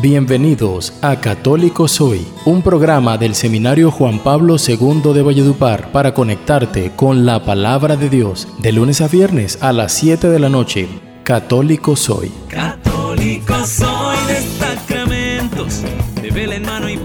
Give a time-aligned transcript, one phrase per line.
[0.00, 6.92] Bienvenidos a Católico Soy, un programa del Seminario Juan Pablo II de Valledupar para conectarte
[6.94, 10.88] con la palabra de Dios de lunes a viernes a las 7 de la noche.
[11.24, 12.30] Católico Soy.
[12.48, 15.82] Católico soy de sacramentos,
[16.22, 16.96] de vela en mano y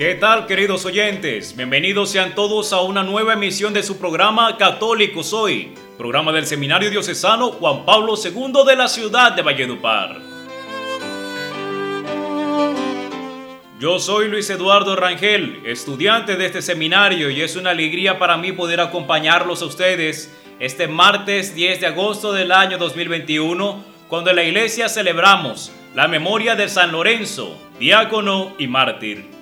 [0.00, 1.54] ¿Qué tal queridos oyentes?
[1.54, 6.88] Bienvenidos sean todos a una nueva emisión de su programa Católico Soy, programa del Seminario
[6.88, 10.16] Diocesano Juan Pablo II de la ciudad de Valledupar.
[13.78, 18.52] Yo soy Luis Eduardo Rangel, estudiante de este seminario y es una alegría para mí
[18.52, 24.44] poder acompañarlos a ustedes este martes 10 de agosto del año 2021 cuando en la
[24.44, 29.39] iglesia celebramos la memoria de San Lorenzo, diácono y mártir.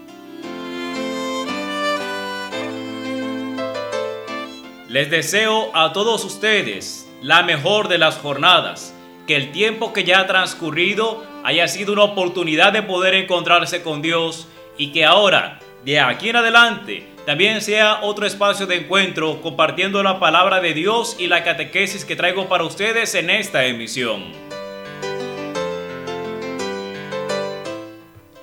[4.99, 8.93] Les deseo a todos ustedes la mejor de las jornadas,
[9.29, 14.03] que el tiempo que ya ha transcurrido haya sido una oportunidad de poder encontrarse con
[14.03, 20.03] Dios y que ahora, de aquí en adelante, también sea otro espacio de encuentro compartiendo
[20.03, 24.25] la palabra de Dios y la catequesis que traigo para ustedes en esta emisión.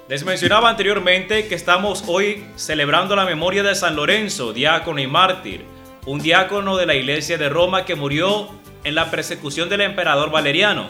[0.08, 5.75] Les mencionaba anteriormente que estamos hoy celebrando la memoria de San Lorenzo, diácono y mártir
[6.06, 8.50] un diácono de la iglesia de Roma que murió
[8.84, 10.88] en la persecución del emperador Valeriano.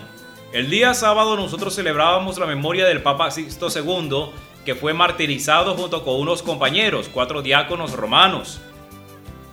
[0.52, 4.32] El día sábado nosotros celebrábamos la memoria del Papa Sixto II,
[4.66, 8.60] que fue martirizado junto con unos compañeros, cuatro diáconos romanos.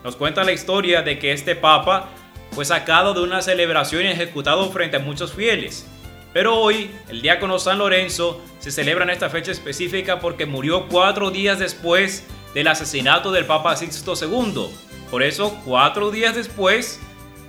[0.03, 2.09] Nos cuenta la historia de que este Papa
[2.51, 5.89] fue sacado de una celebración y ejecutado frente a muchos fieles.
[6.33, 11.31] Pero hoy, el diácono San Lorenzo se celebra en esta fecha específica porque murió cuatro
[11.31, 14.71] días después del asesinato del Papa Sixto II
[15.13, 16.99] por eso, cuatro días después,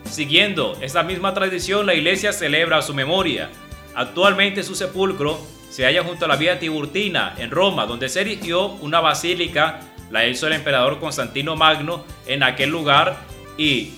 [0.04, 3.50] siguiendo esta misma tradición, la iglesia celebra su memoria.
[3.96, 8.66] Actualmente su sepulcro se halla junto a la vía Tiburtina, en Roma, donde se erigió
[8.66, 9.80] una basílica,
[10.12, 13.20] la hizo el emperador Constantino Magno en aquel lugar
[13.58, 13.94] y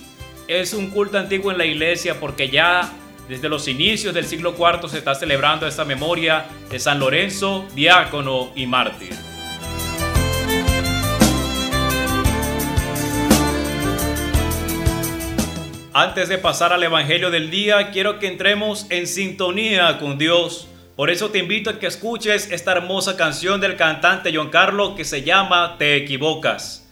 [0.46, 2.92] es un culto antiguo en la iglesia porque ya
[3.28, 8.52] desde los inicios del siglo IV se está celebrando esta memoria de San Lorenzo, diácono
[8.54, 9.35] y mártir.
[15.98, 20.68] Antes de pasar al Evangelio del día, quiero que entremos en sintonía con Dios.
[20.94, 25.06] Por eso te invito a que escuches esta hermosa canción del cantante John Carlos que
[25.06, 26.86] se llama Te equivocas.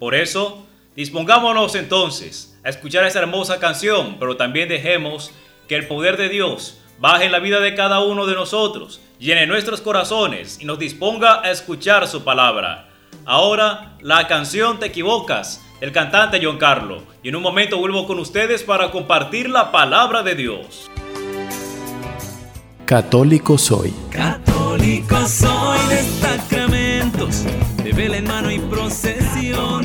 [0.00, 5.30] Por eso, dispongámonos entonces a escuchar esa hermosa canción, pero también dejemos
[5.68, 9.46] que el poder de Dios baje en la vida de cada uno de nosotros, llene
[9.46, 12.88] nuestros corazones y nos disponga a escuchar su palabra.
[13.24, 17.02] Ahora, la canción Te equivocas el cantante John Carlo.
[17.22, 20.90] Y en un momento vuelvo con ustedes para compartir la palabra de Dios.
[22.84, 23.92] Católico soy.
[24.10, 27.44] Católico soy de sacramentos,
[27.82, 29.78] de vela en mano y procesión.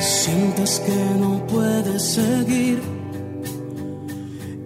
[0.00, 2.95] Sientes que no puedes seguir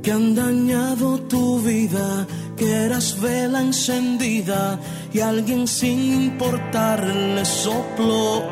[0.02, 4.78] que han dañado tu vida, que eras vela encendida
[5.12, 8.42] y alguien sin importarle sopló.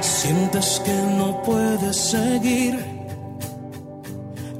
[0.00, 2.78] Sientes que no puedes seguir,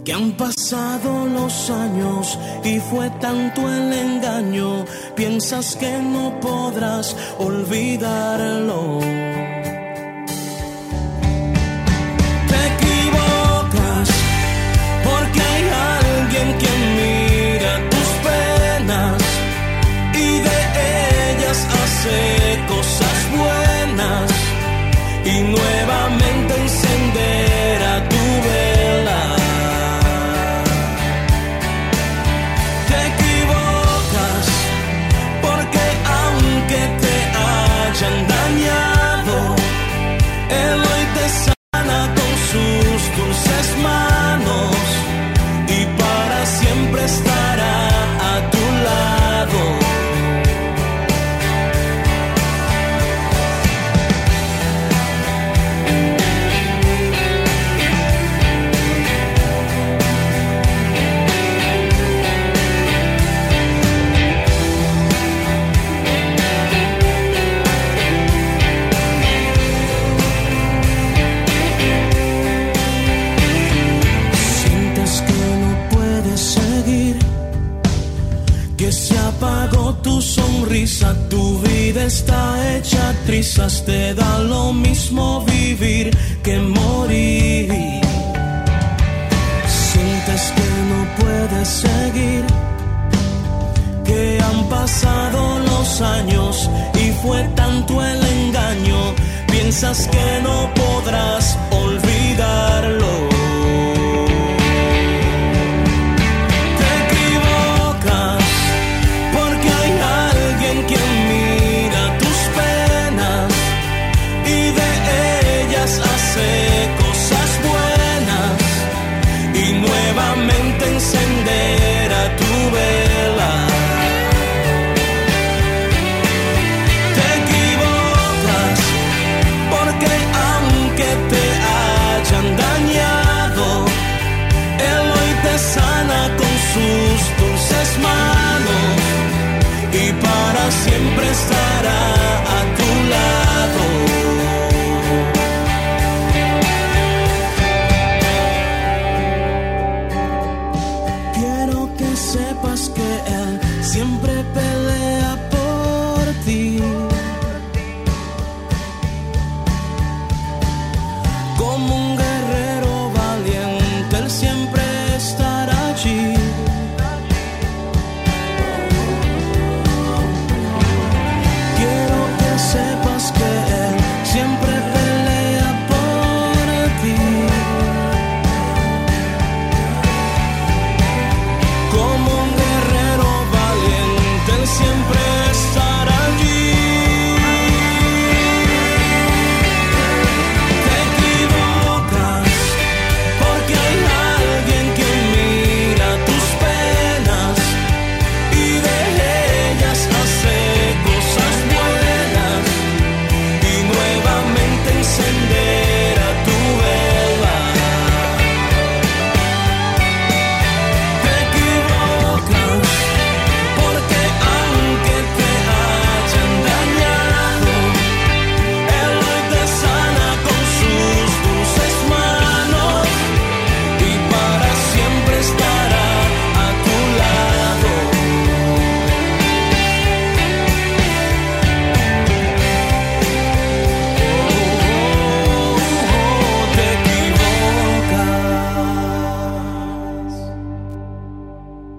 [0.05, 9.01] que han pasado los años y fue tanto el engaño, piensas que no podrás olvidarlo.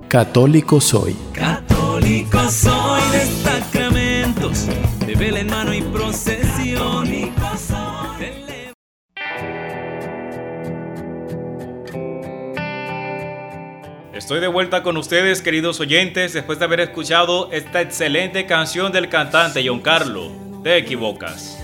[0.08, 1.16] Católico soy.
[1.34, 4.68] Católico soy de sacramentos,
[5.06, 7.06] de vela en mano y procesión.
[14.14, 19.08] Estoy de vuelta con ustedes, queridos oyentes, después de haber escuchado esta excelente canción del
[19.08, 20.32] cantante John Carlo.
[20.64, 21.55] Te equivocas.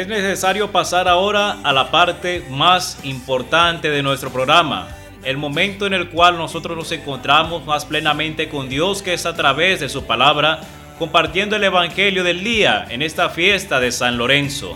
[0.00, 4.88] Es necesario pasar ahora a la parte más importante de nuestro programa,
[5.24, 9.36] el momento en el cual nosotros nos encontramos más plenamente con Dios, que es a
[9.36, 10.60] través de su palabra,
[10.98, 14.74] compartiendo el Evangelio del día en esta fiesta de San Lorenzo.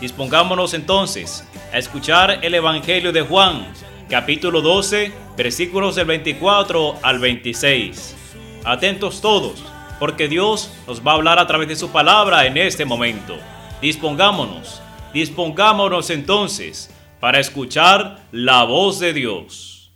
[0.00, 3.66] Dispongámonos entonces a escuchar el Evangelio de Juan,
[4.08, 8.16] capítulo 12, versículos del 24 al 26.
[8.64, 9.62] Atentos todos,
[10.00, 13.38] porque Dios nos va a hablar a través de su palabra en este momento.
[13.80, 14.80] Dispongámonos,
[15.12, 16.90] dispongámonos entonces
[17.20, 19.92] para escuchar la voz de Dios.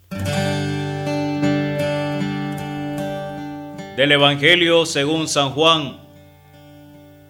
[3.96, 5.98] Del Evangelio según San Juan.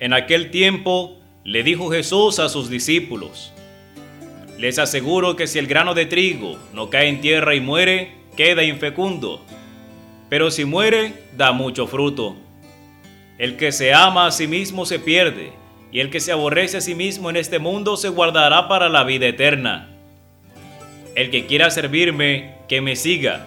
[0.01, 3.53] En aquel tiempo le dijo Jesús a sus discípulos,
[4.59, 8.65] les aseguro que si el grano de trigo no cae en tierra y muere, queda
[8.65, 9.41] infecundo,
[10.29, 12.37] pero si muere, da mucho fruto.
[13.39, 15.60] El que se ama a sí mismo se pierde,
[15.93, 19.05] y el que se aborrece a sí mismo en este mundo se guardará para la
[19.05, 19.89] vida eterna.
[21.15, 23.47] El que quiera servirme, que me siga,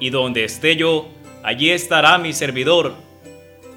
[0.00, 1.08] y donde esté yo,
[1.42, 2.94] allí estará mi servidor.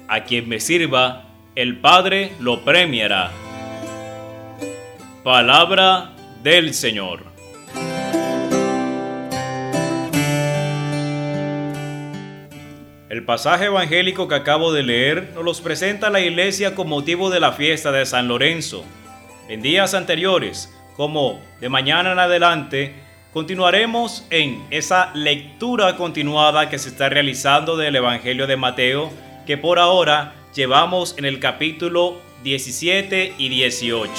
[0.08, 1.24] A quien me sirva,
[1.54, 3.30] el Padre lo premiará.
[5.22, 6.12] Palabra
[6.42, 7.29] del Señor.
[13.20, 17.38] El pasaje evangélico que acabo de leer nos los presenta la iglesia con motivo de
[17.38, 18.82] la fiesta de San Lorenzo.
[19.46, 22.94] En días anteriores, como de mañana en adelante,
[23.34, 29.10] continuaremos en esa lectura continuada que se está realizando del Evangelio de Mateo,
[29.46, 34.10] que por ahora llevamos en el capítulo 17 y 18.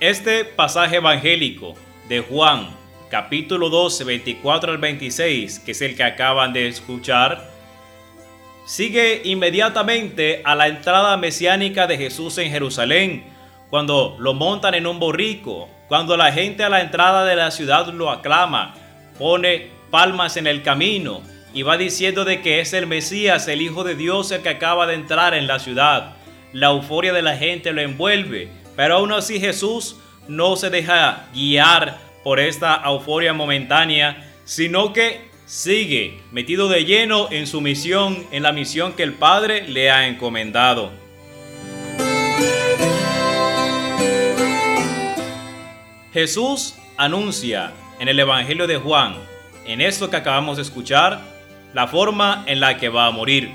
[0.00, 1.76] Este pasaje evangélico
[2.08, 2.70] de Juan,
[3.12, 7.46] capítulo 12, 24 al 26, que es el que acaban de escuchar,
[8.64, 13.24] sigue inmediatamente a la entrada mesiánica de Jesús en Jerusalén,
[13.68, 17.86] cuando lo montan en un borrico, cuando la gente a la entrada de la ciudad
[17.88, 18.76] lo aclama,
[19.18, 21.20] pone palmas en el camino
[21.52, 24.86] y va diciendo de que es el Mesías, el Hijo de Dios, el que acaba
[24.86, 26.14] de entrar en la ciudad.
[26.54, 29.96] La euforia de la gente lo envuelve, pero aún así Jesús
[30.28, 37.46] no se deja guiar por esta euforia momentánea, sino que sigue metido de lleno en
[37.46, 40.90] su misión, en la misión que el Padre le ha encomendado.
[46.12, 49.14] Jesús anuncia en el Evangelio de Juan,
[49.66, 51.20] en esto que acabamos de escuchar,
[51.72, 53.50] la forma en la que va a morir.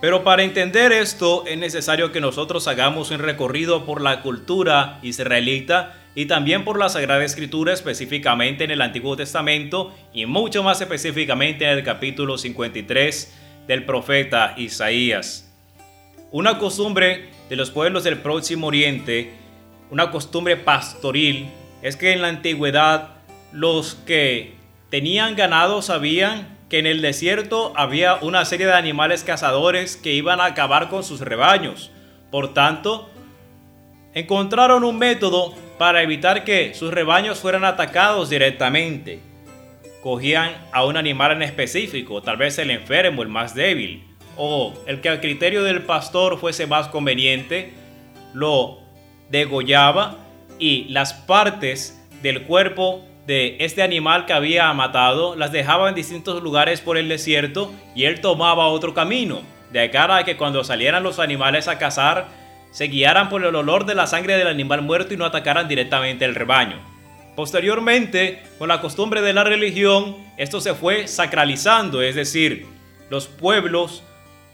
[0.00, 6.01] Pero para entender esto es necesario que nosotros hagamos un recorrido por la cultura israelita
[6.14, 11.64] y también por la Sagrada Escritura específicamente en el Antiguo Testamento y mucho más específicamente
[11.64, 15.50] en el capítulo 53 del profeta Isaías.
[16.30, 19.32] Una costumbre de los pueblos del Próximo Oriente,
[19.90, 21.48] una costumbre pastoril,
[21.82, 23.16] es que en la antigüedad
[23.52, 24.54] los que
[24.90, 30.40] tenían ganado sabían que en el desierto había una serie de animales cazadores que iban
[30.40, 31.90] a acabar con sus rebaños.
[32.30, 33.10] Por tanto,
[34.14, 39.18] encontraron un método para evitar que sus rebaños fueran atacados directamente.
[40.00, 44.04] Cogían a un animal en específico, tal vez el enfermo, el más débil,
[44.36, 47.72] o el que al criterio del pastor fuese más conveniente,
[48.32, 48.78] lo
[49.28, 50.18] degollaba
[50.56, 56.44] y las partes del cuerpo de este animal que había matado las dejaba en distintos
[56.44, 61.02] lugares por el desierto y él tomaba otro camino, de cara a que cuando salieran
[61.02, 62.28] los animales a cazar,
[62.72, 66.24] se guiaran por el olor de la sangre del animal muerto y no atacaran directamente
[66.24, 66.80] el rebaño.
[67.36, 72.66] Posteriormente, con la costumbre de la religión, esto se fue sacralizando, es decir,
[73.08, 74.02] los pueblos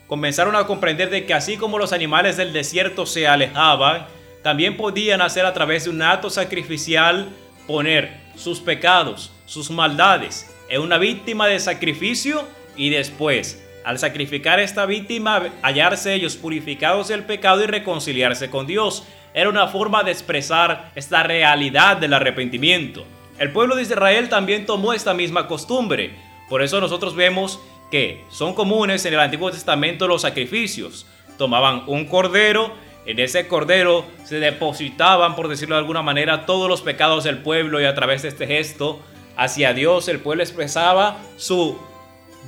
[0.07, 4.07] comenzaron a comprender de que así como los animales del desierto se alejaban,
[4.43, 7.29] también podían hacer a través de un acto sacrificial
[7.67, 12.45] poner sus pecados, sus maldades en una víctima de sacrificio
[12.77, 19.05] y después al sacrificar esta víctima, hallarse ellos purificados del pecado y reconciliarse con Dios.
[19.33, 23.07] Era una forma de expresar esta realidad del arrepentimiento.
[23.39, 26.11] El pueblo de Israel también tomó esta misma costumbre.
[26.51, 31.07] Por eso nosotros vemos que son comunes en el Antiguo Testamento los sacrificios.
[31.39, 32.75] Tomaban un cordero,
[33.07, 37.81] en ese cordero se depositaban, por decirlo de alguna manera, todos los pecados del pueblo
[37.81, 39.01] y a través de este gesto
[39.35, 41.79] hacia Dios el pueblo expresaba su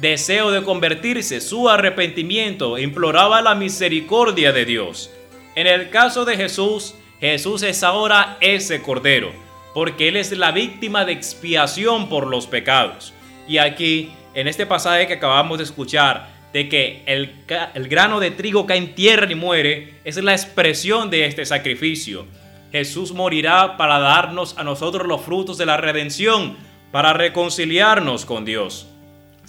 [0.00, 5.11] deseo de convertirse, su arrepentimiento, imploraba la misericordia de Dios.
[5.54, 9.32] En el caso de Jesús, Jesús es ahora ese cordero,
[9.75, 13.12] porque Él es la víctima de expiación por los pecados.
[13.47, 17.32] Y aquí, en este pasaje que acabamos de escuchar, de que el,
[17.75, 22.26] el grano de trigo cae en tierra y muere, es la expresión de este sacrificio.
[22.73, 26.56] Jesús morirá para darnos a nosotros los frutos de la redención,
[26.92, 28.88] para reconciliarnos con Dios.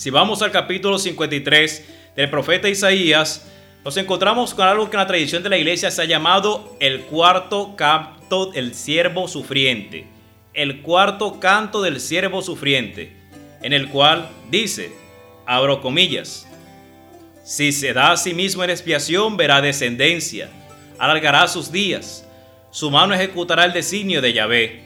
[0.01, 3.45] Si vamos al capítulo 53 del profeta Isaías,
[3.85, 7.01] nos encontramos con algo que en la tradición de la iglesia se ha llamado el
[7.01, 10.07] cuarto canto del siervo sufriente.
[10.55, 13.15] El cuarto canto del siervo sufriente,
[13.61, 14.91] en el cual dice,
[15.45, 16.47] abro comillas,
[17.43, 20.49] si se da a sí mismo en expiación, verá descendencia,
[20.97, 22.27] alargará sus días,
[22.71, 24.83] su mano ejecutará el designio de Yahvé.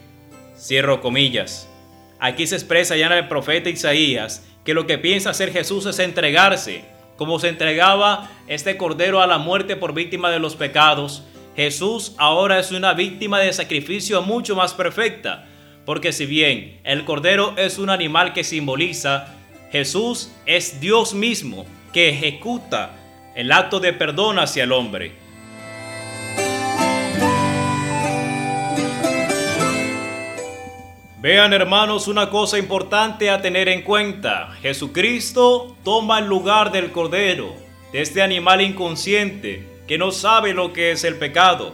[0.57, 1.69] Cierro comillas.
[2.19, 5.99] Aquí se expresa ya en el profeta Isaías que lo que piensa hacer Jesús es
[5.99, 6.83] entregarse,
[7.15, 11.23] como se entregaba este cordero a la muerte por víctima de los pecados.
[11.55, 15.45] Jesús ahora es una víctima de sacrificio mucho más perfecta,
[15.85, 19.27] porque si bien el cordero es un animal que simboliza,
[19.71, 22.91] Jesús es Dios mismo que ejecuta
[23.35, 25.24] el acto de perdón hacia el hombre.
[31.25, 34.55] Vean hermanos una cosa importante a tener en cuenta.
[34.61, 37.51] Jesucristo toma el lugar del Cordero,
[37.91, 41.73] de este animal inconsciente que no sabe lo que es el pecado.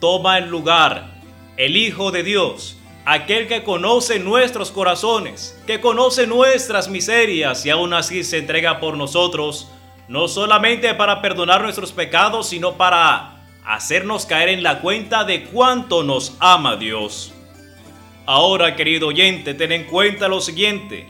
[0.00, 1.20] Toma el lugar
[1.56, 7.94] el Hijo de Dios, aquel que conoce nuestros corazones, que conoce nuestras miserias y aún
[7.94, 9.68] así se entrega por nosotros,
[10.08, 16.02] no solamente para perdonar nuestros pecados, sino para hacernos caer en la cuenta de cuánto
[16.02, 17.33] nos ama Dios.
[18.26, 21.08] Ahora, querido oyente, ten en cuenta lo siguiente.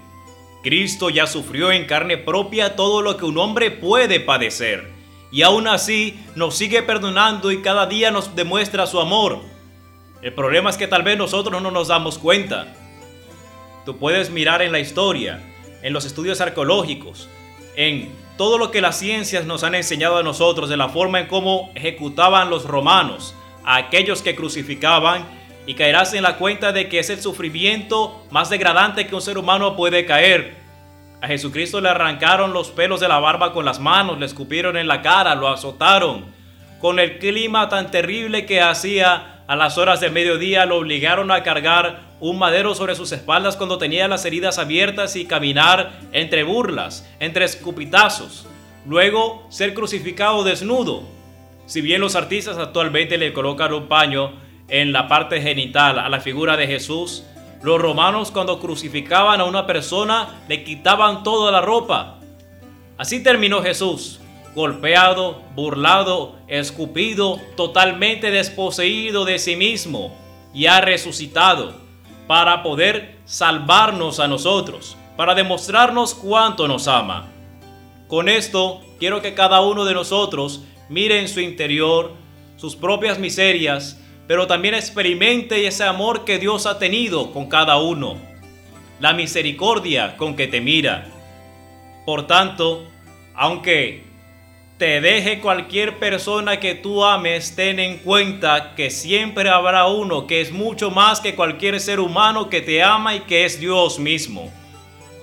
[0.65, 4.91] Cristo ya sufrió en carne propia todo lo que un hombre puede padecer.
[5.31, 9.41] Y aún así nos sigue perdonando y cada día nos demuestra su amor.
[10.23, 12.75] El problema es que tal vez nosotros no nos damos cuenta.
[13.85, 15.41] Tú puedes mirar en la historia,
[15.83, 17.29] en los estudios arqueológicos,
[17.77, 21.27] en todo lo que las ciencias nos han enseñado a nosotros, de la forma en
[21.27, 25.27] cómo ejecutaban los romanos a aquellos que crucificaban,
[25.67, 29.39] y caerás en la cuenta de que es el sufrimiento más degradante que un ser
[29.39, 30.55] humano puede caer.
[31.21, 34.89] A Jesucristo le arrancaron los pelos de la barba con las manos, le escupieron en
[34.89, 36.27] la cara, lo azotaron.
[36.81, 41.43] Con el clima tan terrible que hacía a las horas del mediodía, lo obligaron a
[41.43, 47.09] cargar un madero sobre sus espaldas cuando tenía las heridas abiertas y caminar entre burlas,
[47.21, 48.47] entre escupitazos.
[48.87, 51.05] Luego ser crucificado desnudo.
[51.67, 56.21] Si bien los artistas actualmente le colocan un paño en la parte genital a la
[56.21, 57.25] figura de Jesús,
[57.63, 62.19] los romanos cuando crucificaban a una persona le quitaban toda la ropa.
[62.99, 64.21] Así terminó Jesús,
[64.55, 70.15] golpeado, burlado, escupido, totalmente desposeído de sí mismo
[70.53, 71.75] y ha resucitado
[72.27, 77.31] para poder salvarnos a nosotros, para demostrarnos cuánto nos ama.
[78.09, 82.13] Con esto quiero que cada uno de nosotros mire en su interior
[82.57, 88.19] sus propias miserias, pero también experimente ese amor que Dios ha tenido con cada uno,
[89.01, 91.07] la misericordia con que te mira.
[92.07, 92.87] Por tanto,
[93.35, 94.05] aunque
[94.79, 100.41] te deje cualquier persona que tú ames, ten en cuenta que siempre habrá uno que
[100.41, 104.53] es mucho más que cualquier ser humano que te ama y que es Dios mismo.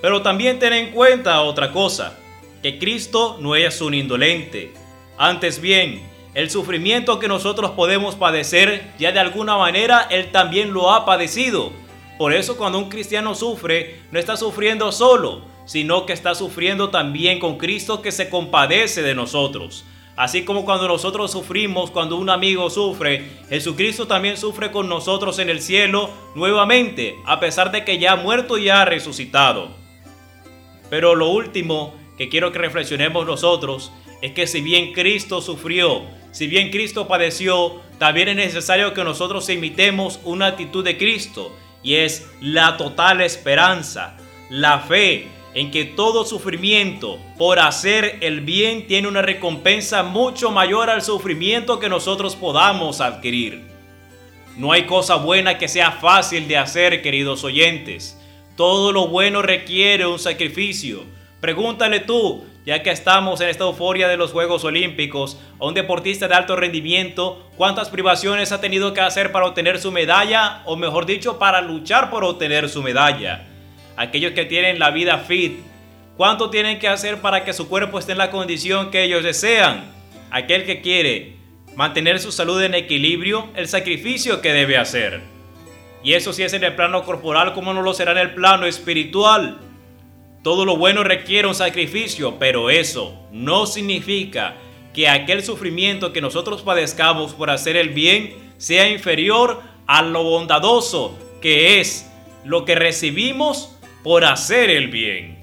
[0.02, 2.18] Pero también ten en cuenta otra cosa,
[2.64, 4.74] que Cristo no es un indolente.
[5.18, 6.02] Antes bien,
[6.34, 11.72] el sufrimiento que nosotros podemos padecer, ya de alguna manera Él también lo ha padecido.
[12.18, 17.40] Por eso cuando un cristiano sufre, no está sufriendo solo, sino que está sufriendo también
[17.40, 19.84] con Cristo que se compadece de nosotros.
[20.16, 25.50] Así como cuando nosotros sufrimos, cuando un amigo sufre, Jesucristo también sufre con nosotros en
[25.50, 29.70] el cielo nuevamente, a pesar de que ya ha muerto y ha resucitado.
[30.90, 36.48] Pero lo último que quiero que reflexionemos nosotros es que si bien Cristo sufrió, si
[36.48, 42.28] bien Cristo padeció, también es necesario que nosotros imitemos una actitud de Cristo y es
[42.40, 44.18] la total esperanza,
[44.50, 50.90] la fe en que todo sufrimiento por hacer el bien tiene una recompensa mucho mayor
[50.90, 53.70] al sufrimiento que nosotros podamos adquirir.
[54.58, 58.18] No hay cosa buena que sea fácil de hacer, queridos oyentes.
[58.56, 61.04] Todo lo bueno requiere un sacrificio.
[61.40, 66.28] Pregúntale tú ya que estamos en esta euforia de los Juegos Olímpicos, a un deportista
[66.28, 71.06] de alto rendimiento, cuántas privaciones ha tenido que hacer para obtener su medalla, o mejor
[71.06, 73.48] dicho, para luchar por obtener su medalla.
[73.98, 75.60] Aquellos que tienen la vida fit,
[76.18, 79.92] cuánto tienen que hacer para que su cuerpo esté en la condición que ellos desean.
[80.30, 81.36] Aquel que quiere
[81.76, 85.22] mantener su salud en equilibrio, el sacrificio que debe hacer.
[86.04, 88.66] Y eso sí es en el plano corporal, como no lo será en el plano
[88.66, 89.60] espiritual.
[90.44, 94.56] Todo lo bueno requiere un sacrificio, pero eso no significa
[94.94, 101.18] que aquel sufrimiento que nosotros padezcamos por hacer el bien sea inferior a lo bondadoso
[101.42, 102.12] que es
[102.44, 105.38] lo que recibimos por hacer el bien.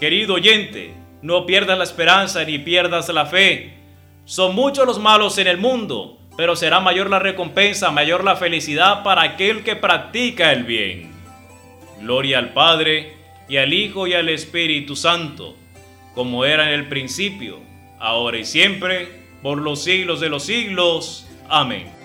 [0.00, 3.74] Querido oyente, no pierdas la esperanza ni pierdas la fe.
[4.24, 9.02] Son muchos los malos en el mundo, pero será mayor la recompensa, mayor la felicidad
[9.02, 11.12] para aquel que practica el bien.
[12.00, 13.17] Gloria al Padre,
[13.48, 15.56] y al Hijo y al Espíritu Santo,
[16.14, 17.60] como era en el principio,
[17.98, 19.08] ahora y siempre,
[19.42, 21.26] por los siglos de los siglos.
[21.48, 21.98] Amén.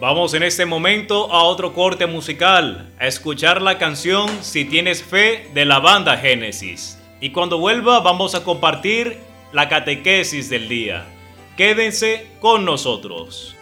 [0.00, 5.48] Vamos en este momento a otro corte musical, a escuchar la canción Si tienes fe
[5.54, 6.98] de la banda Génesis.
[7.20, 9.18] Y cuando vuelva vamos a compartir
[9.52, 11.04] la catequesis del día.
[11.56, 13.57] Quédense con nosotros.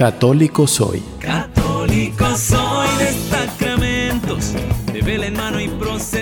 [0.00, 1.02] Católico soy.
[1.20, 4.54] Católico soy de sacramentos,
[4.90, 6.19] de vela en mano y procesión.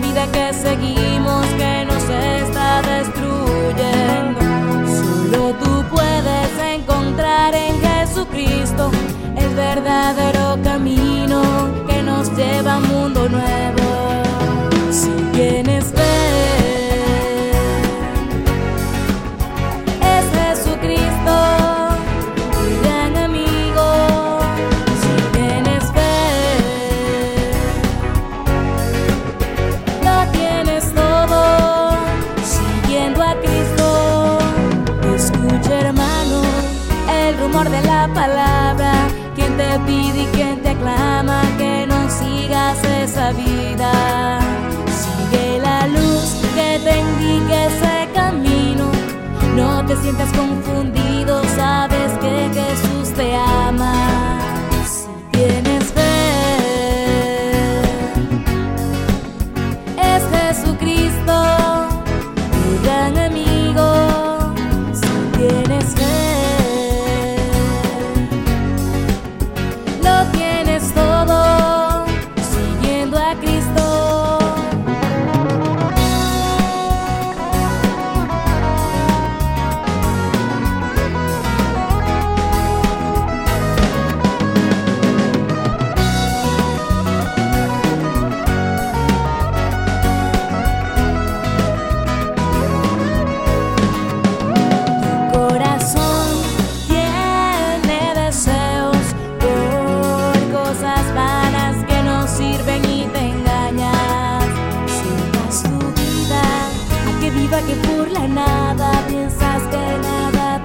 [0.00, 4.40] Vida que seguimos que nos está destruyendo.
[4.86, 8.90] Solo tú puedes encontrar en Jesucristo
[9.36, 11.40] el verdadero camino
[11.88, 14.22] que nos lleva a un mundo nuevo.
[14.90, 15.25] Si
[43.32, 44.38] vida.
[44.86, 48.90] Sigue la luz que te indique ese camino,
[49.56, 50.95] no te sientas confundido,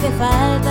[0.02, 0.71] te falta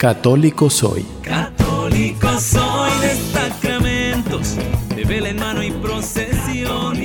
[0.00, 1.04] Católico soy.
[1.22, 4.56] Católico soy de sacramentos,
[4.96, 6.96] de vela en mano y procesión.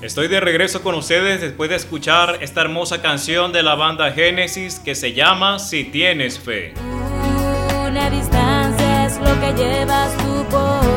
[0.00, 4.78] Estoy de regreso con ustedes después de escuchar esta hermosa canción de la banda Génesis
[4.78, 6.72] que se llama Si tienes fe.
[7.84, 10.87] Una distancia es lo que llevas tú por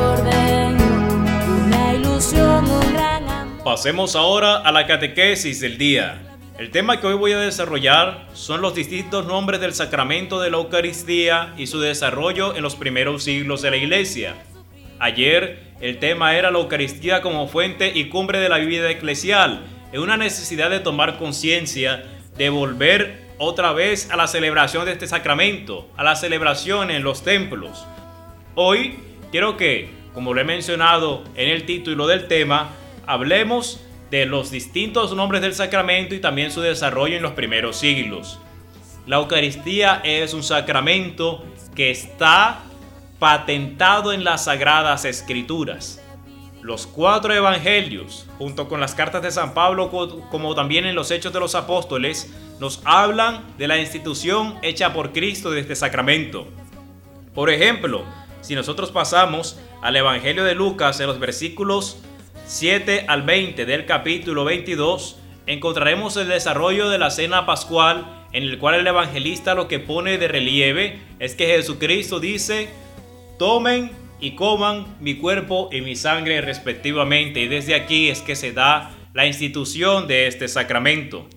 [3.63, 6.19] Pasemos ahora a la catequesis del día.
[6.57, 10.57] El tema que hoy voy a desarrollar son los distintos nombres del sacramento de la
[10.57, 14.33] Eucaristía y su desarrollo en los primeros siglos de la Iglesia.
[14.97, 20.01] Ayer el tema era la Eucaristía como fuente y cumbre de la vida eclesial, en
[20.01, 22.03] una necesidad de tomar conciencia,
[22.35, 27.23] de volver otra vez a la celebración de este sacramento, a la celebración en los
[27.23, 27.85] templos.
[28.55, 28.97] Hoy
[29.29, 32.71] quiero que, como lo he mencionado en el título del tema,
[33.05, 38.39] hablemos de los distintos nombres del sacramento y también su desarrollo en los primeros siglos.
[39.07, 41.43] La Eucaristía es un sacramento
[41.75, 42.59] que está
[43.19, 46.01] patentado en las sagradas escrituras.
[46.61, 51.09] Los cuatro evangelios, junto con las cartas de San Pablo, co- como también en los
[51.09, 56.47] hechos de los apóstoles, nos hablan de la institución hecha por Cristo de este sacramento.
[57.33, 58.03] Por ejemplo,
[58.41, 61.97] si nosotros pasamos al Evangelio de Lucas en los versículos
[62.51, 68.59] 7 al 20 del capítulo 22, encontraremos el desarrollo de la cena pascual en el
[68.59, 72.67] cual el evangelista lo que pone de relieve es que Jesucristo dice,
[73.39, 78.51] tomen y coman mi cuerpo y mi sangre respectivamente y desde aquí es que se
[78.51, 81.29] da la institución de este sacramento.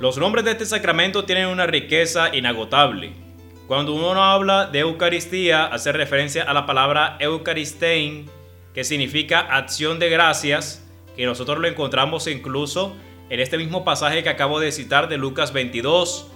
[0.00, 3.23] Los nombres de este sacramento tienen una riqueza inagotable.
[3.66, 8.26] Cuando uno habla de Eucaristía, hace referencia a la palabra Eucharistein,
[8.74, 12.94] que significa acción de gracias, que nosotros lo encontramos incluso
[13.30, 16.26] en este mismo pasaje que acabo de citar de Lucas 22.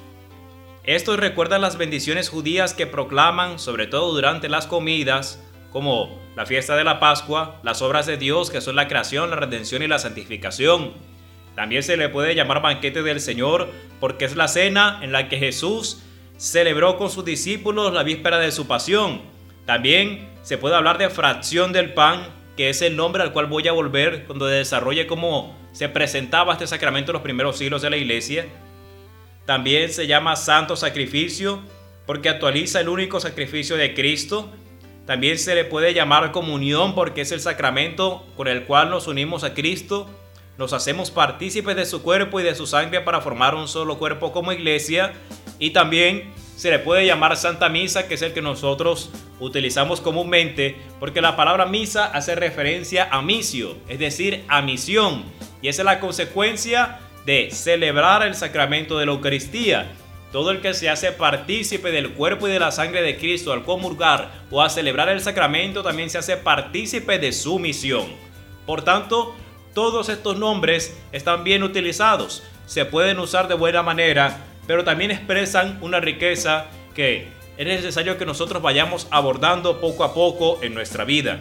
[0.85, 6.77] Estos recuerdan las bendiciones judías que proclaman, sobre todo durante las comidas, como la fiesta
[6.77, 9.99] de la Pascua, las obras de Dios que son la creación, la redención y la
[9.99, 10.95] santificación.
[11.55, 13.69] También se le puede llamar banquete del Señor
[14.01, 16.03] porque es la cena en la que Jesús
[16.39, 19.21] celebró con sus discípulos la víspera de su pasión.
[19.67, 23.69] También se puede hablar de fracción del pan, que es el nombre al cual voy
[23.69, 27.97] a volver cuando desarrolle cómo se presentaba este sacramento en los primeros siglos de la
[27.97, 28.47] iglesia.
[29.45, 31.61] También se llama santo sacrificio
[32.07, 34.51] porque actualiza el único sacrificio de Cristo.
[35.07, 39.45] También se le puede llamar comunión porque es el sacramento con el cual nos unimos
[39.45, 40.09] a Cristo,
[40.57, 44.33] nos hacemos partícipes de su cuerpo y de su sangre para formar un solo cuerpo
[44.33, 45.13] como iglesia.
[45.59, 50.77] Y también se le puede llamar Santa Misa, que es el que nosotros utilizamos comúnmente,
[50.99, 55.23] porque la palabra misa hace referencia a misio, es decir, a misión.
[55.63, 59.87] Y esa es la consecuencia de celebrar el sacramento de la Eucaristía.
[60.33, 63.65] Todo el que se hace partícipe del cuerpo y de la sangre de Cristo al
[63.65, 68.07] comulgar o a celebrar el sacramento también se hace partícipe de su misión.
[68.67, 69.35] Por tanto,
[69.75, 75.79] todos estos nombres están bien utilizados, se pueden usar de buena manera pero también expresan
[75.81, 77.27] una riqueza que
[77.57, 81.41] es necesario que nosotros vayamos abordando poco a poco en nuestra vida.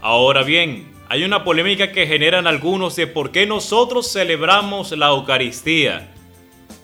[0.00, 6.14] Ahora bien, hay una polémica que generan algunos de por qué nosotros celebramos la Eucaristía.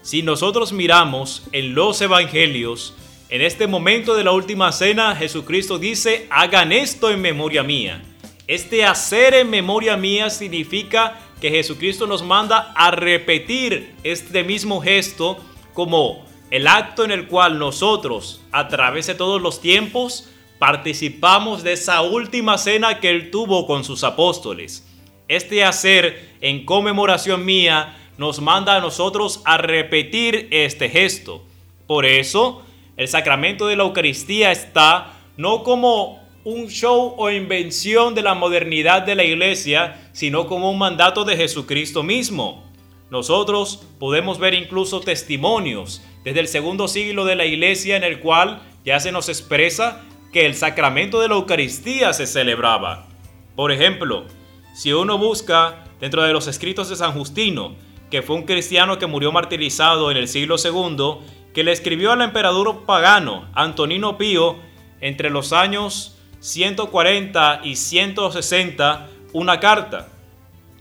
[0.03, 2.97] Si nosotros miramos en los evangelios,
[3.29, 8.03] en este momento de la última cena, Jesucristo dice, hagan esto en memoria mía.
[8.47, 15.39] Este hacer en memoria mía significa que Jesucristo nos manda a repetir este mismo gesto
[15.75, 20.29] como el acto en el cual nosotros, a través de todos los tiempos,
[20.61, 24.87] participamos de esa última cena que Él tuvo con sus apóstoles.
[25.27, 31.43] Este hacer en conmemoración mía nos manda a nosotros a repetir este gesto.
[31.89, 32.63] Por eso,
[32.97, 39.03] el sacramento de la Eucaristía está no como un show o invención de la modernidad
[39.03, 42.63] de la iglesia, sino como un mandato de Jesucristo mismo.
[43.11, 48.63] Nosotros podemos ver incluso testimonios desde el segundo siglo de la iglesia en el cual
[48.85, 53.09] ya se nos expresa que el sacramento de la Eucaristía se celebraba.
[53.57, 54.27] Por ejemplo,
[54.73, 57.75] si uno busca dentro de los escritos de San Justino,
[58.09, 62.23] que fue un cristiano que murió martirizado en el siglo II, que le escribió al
[62.23, 64.55] emperador pagano Antonino Pío
[65.01, 66.16] entre los años
[66.47, 70.09] 140 y 160 una carta.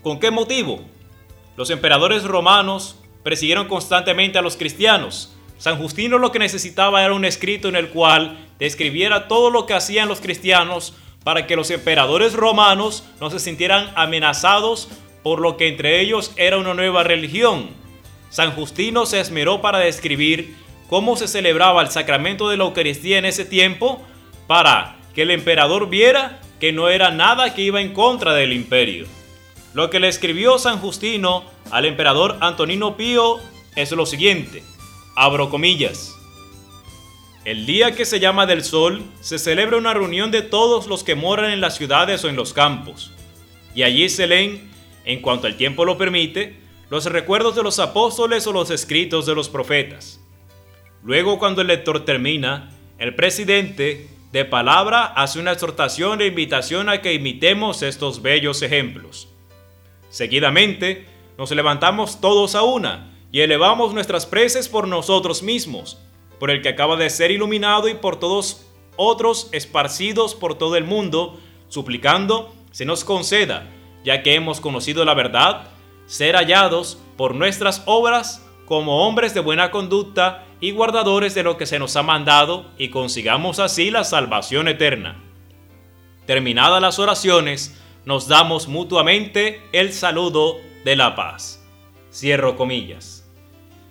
[0.00, 0.80] ¿Con qué motivo?
[1.56, 5.34] Los emperadores romanos persiguieron constantemente a los cristianos.
[5.58, 9.74] San Justino lo que necesitaba era un escrito en el cual describiera todo lo que
[9.74, 14.88] hacían los cristianos para que los emperadores romanos no se sintieran amenazados
[15.24, 17.70] por lo que entre ellos era una nueva religión.
[18.30, 20.54] San Justino se esmeró para describir
[20.88, 24.00] cómo se celebraba el sacramento de la Eucaristía en ese tiempo
[24.46, 29.06] para que el emperador viera que no era nada que iba en contra del imperio.
[29.72, 33.38] Lo que le escribió San Justino al emperador Antonino Pío
[33.76, 34.62] es lo siguiente,
[35.16, 36.14] abro comillas.
[37.46, 41.14] El día que se llama del sol se celebra una reunión de todos los que
[41.14, 43.10] moran en las ciudades o en los campos,
[43.74, 44.70] y allí se leen,
[45.06, 49.34] en cuanto el tiempo lo permite, los recuerdos de los apóstoles o los escritos de
[49.34, 50.20] los profetas.
[51.02, 57.00] Luego cuando el lector termina, el presidente de palabra hace una exhortación e invitación a
[57.00, 59.28] que imitemos estos bellos ejemplos.
[60.10, 61.06] Seguidamente,
[61.38, 65.98] nos levantamos todos a una y elevamos nuestras preces por nosotros mismos,
[66.38, 70.84] por el que acaba de ser iluminado y por todos otros esparcidos por todo el
[70.84, 73.66] mundo, suplicando se nos conceda,
[74.04, 75.68] ya que hemos conocido la verdad,
[76.04, 81.66] ser hallados por nuestras obras como hombres de buena conducta y guardadores de lo que
[81.66, 85.22] se nos ha mandado y consigamos así la salvación eterna.
[86.26, 91.64] Terminadas las oraciones, nos damos mutuamente el saludo de la paz.
[92.12, 93.28] Cierro comillas.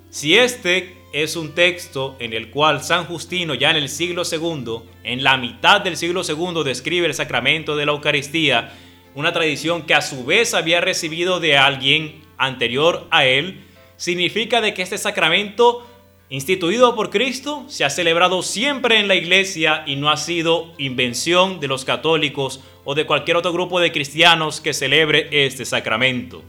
[0.10, 4.82] Si este es un texto en el cual San Justino ya en el siglo II,
[5.04, 8.74] en la mitad del siglo II, describe el sacramento de la Eucaristía,
[9.14, 13.64] una tradición que a su vez había recibido de alguien anterior a él,
[13.98, 15.88] significa de que este sacramento
[16.30, 21.60] instituido por Cristo, se ha celebrado siempre en la iglesia y no ha sido invención
[21.60, 26.44] de los católicos o de cualquier otro grupo de cristianos que celebre este sacramento.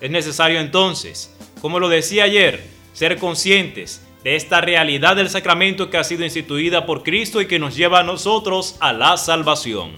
[0.00, 5.98] Es necesario entonces, como lo decía ayer, ser conscientes de esta realidad del sacramento que
[5.98, 9.92] ha sido instituida por Cristo y que nos lleva a nosotros a la salvación.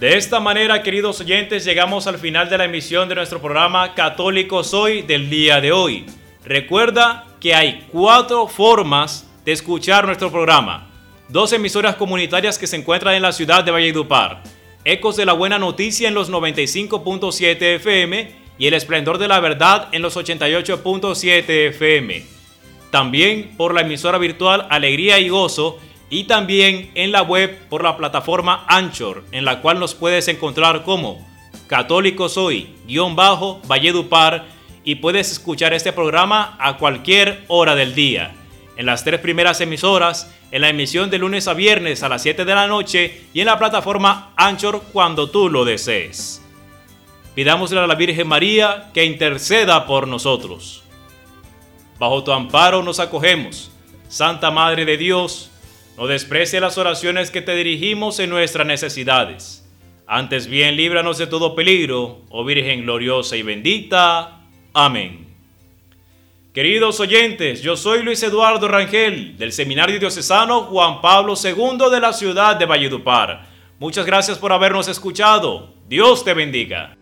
[0.00, 4.64] De esta manera, queridos oyentes, llegamos al final de la emisión de nuestro programa Católico
[4.64, 6.06] Soy del día de hoy.
[6.42, 10.88] Recuerda que hay cuatro formas de escuchar nuestro programa.
[11.28, 14.42] Dos emisoras comunitarias que se encuentran en la ciudad de Valledupar.
[14.86, 19.90] Ecos de la Buena Noticia en los 95.7 FM y El Esplendor de la Verdad
[19.92, 22.24] en los 88.7 FM.
[22.90, 25.78] También por la emisora virtual Alegría y Gozo
[26.10, 30.82] y también en la web por la plataforma Anchor, en la cual nos puedes encontrar
[30.82, 31.26] como
[31.68, 34.44] Católico Soy, guion bajo, Valledupar,
[34.82, 38.34] y puedes escuchar este programa a cualquier hora del día.
[38.76, 42.44] En las tres primeras emisoras, en la emisión de lunes a viernes a las 7
[42.44, 46.42] de la noche y en la plataforma Anchor cuando tú lo desees.
[47.34, 50.82] Pidámosle a la Virgen María que interceda por nosotros.
[51.98, 53.70] Bajo tu amparo nos acogemos.
[54.08, 55.49] Santa Madre de Dios,
[56.00, 59.70] no desprecie las oraciones que te dirigimos en nuestras necesidades.
[60.06, 64.40] Antes bien, líbranos de todo peligro, oh Virgen gloriosa y bendita.
[64.72, 65.28] Amén.
[66.54, 72.14] Queridos oyentes, yo soy Luis Eduardo Rangel del Seminario Diocesano Juan Pablo II de la
[72.14, 73.46] ciudad de Valledupar.
[73.78, 75.74] Muchas gracias por habernos escuchado.
[75.86, 76.96] Dios te bendiga.